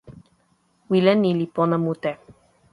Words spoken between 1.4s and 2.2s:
pona mute.